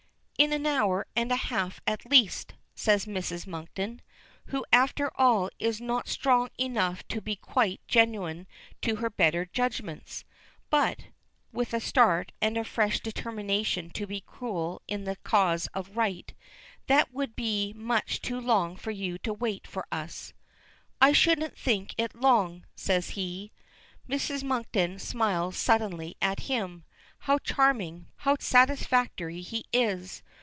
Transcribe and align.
"In 0.37 0.53
an 0.53 0.65
hour 0.65 1.05
and 1.15 1.31
a 1.31 1.35
half 1.35 1.79
at 1.85 2.09
latest," 2.09 2.55
says 2.73 3.05
Mrs. 3.05 3.45
Monkton, 3.45 4.01
who 4.47 4.65
after 4.73 5.11
all 5.13 5.51
is 5.59 5.79
not 5.79 6.07
strong 6.07 6.49
enough 6.57 7.07
to 7.09 7.21
be 7.21 7.35
quite 7.35 7.79
genuine 7.87 8.47
to 8.81 8.95
her 8.95 9.11
better 9.11 9.45
judgments. 9.45 10.25
"But," 10.71 11.09
with 11.53 11.75
a 11.75 11.79
start 11.79 12.31
and 12.41 12.57
a 12.57 12.63
fresh 12.63 13.01
determination 13.01 13.91
to 13.91 14.07
be 14.07 14.21
cruel 14.21 14.81
in 14.87 15.03
the 15.03 15.17
cause 15.17 15.67
of 15.75 15.95
right, 15.95 16.33
"that 16.87 17.13
would 17.13 17.35
be 17.35 17.71
much 17.73 18.19
too 18.19 18.39
long 18.41 18.75
for 18.77 18.89
you 18.89 19.19
to 19.19 19.33
wait 19.35 19.67
for 19.67 19.85
us." 19.91 20.33
"I 20.99 21.11
shouldn't 21.11 21.55
think 21.55 21.93
it 21.99 22.15
long," 22.15 22.65
says 22.75 23.11
he. 23.11 23.51
Mrs. 24.09 24.43
Monkton 24.43 24.97
smiles 24.97 25.55
suddenly 25.57 26.17
at 26.19 26.39
him. 26.39 26.83
How 27.25 27.37
charming 27.37 28.07
how 28.15 28.37
satisfactory 28.39 29.41
he 29.41 29.65
is. 29.71 30.23